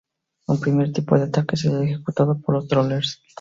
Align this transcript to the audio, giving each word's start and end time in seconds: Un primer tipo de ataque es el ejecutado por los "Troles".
Un 0.47 0.57
primer 0.59 0.91
tipo 0.91 1.15
de 1.15 1.25
ataque 1.25 1.53
es 1.53 1.65
el 1.65 1.83
ejecutado 1.83 2.35
por 2.39 2.55
los 2.55 2.67
"Troles". 2.67 3.21